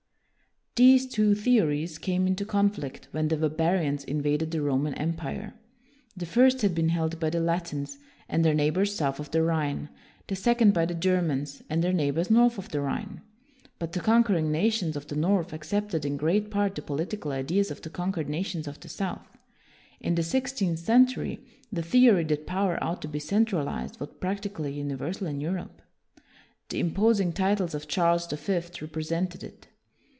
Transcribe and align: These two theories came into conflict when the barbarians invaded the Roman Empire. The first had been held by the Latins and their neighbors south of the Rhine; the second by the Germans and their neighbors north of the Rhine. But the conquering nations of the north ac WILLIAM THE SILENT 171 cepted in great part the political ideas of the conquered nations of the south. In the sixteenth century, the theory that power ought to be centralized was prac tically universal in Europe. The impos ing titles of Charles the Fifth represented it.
These 0.75 1.07
two 1.09 1.35
theories 1.35 1.97
came 1.97 2.25
into 2.27 2.45
conflict 2.45 3.09
when 3.11 3.27
the 3.27 3.35
barbarians 3.35 4.05
invaded 4.05 4.51
the 4.51 4.61
Roman 4.61 4.93
Empire. 4.93 5.53
The 6.15 6.25
first 6.25 6.61
had 6.61 6.73
been 6.73 6.87
held 6.89 7.19
by 7.19 7.29
the 7.29 7.41
Latins 7.41 7.97
and 8.29 8.45
their 8.45 8.53
neighbors 8.53 8.95
south 8.95 9.19
of 9.19 9.31
the 9.31 9.43
Rhine; 9.43 9.89
the 10.27 10.35
second 10.37 10.73
by 10.73 10.85
the 10.85 10.93
Germans 10.93 11.61
and 11.69 11.83
their 11.83 11.91
neighbors 11.91 12.31
north 12.31 12.57
of 12.57 12.69
the 12.69 12.79
Rhine. 12.79 13.21
But 13.79 13.91
the 13.91 13.99
conquering 13.99 14.49
nations 14.49 14.95
of 14.95 15.07
the 15.07 15.15
north 15.17 15.47
ac 15.49 15.57
WILLIAM 15.57 15.59
THE 15.59 15.67
SILENT 15.67 15.93
171 16.05 16.05
cepted 16.05 16.05
in 16.05 16.17
great 16.17 16.49
part 16.49 16.75
the 16.75 16.81
political 16.81 17.33
ideas 17.33 17.69
of 17.69 17.81
the 17.81 17.89
conquered 17.89 18.29
nations 18.29 18.65
of 18.65 18.79
the 18.79 18.87
south. 18.89 19.37
In 19.99 20.15
the 20.15 20.23
sixteenth 20.23 20.79
century, 20.79 21.41
the 21.69 21.83
theory 21.83 22.23
that 22.23 22.47
power 22.47 22.81
ought 22.81 23.01
to 23.01 23.09
be 23.09 23.19
centralized 23.19 23.99
was 23.99 24.09
prac 24.21 24.39
tically 24.41 24.73
universal 24.73 25.27
in 25.27 25.41
Europe. 25.41 25.81
The 26.69 26.81
impos 26.81 27.19
ing 27.19 27.33
titles 27.33 27.75
of 27.75 27.89
Charles 27.89 28.25
the 28.25 28.37
Fifth 28.37 28.81
represented 28.81 29.43
it. 29.43 29.67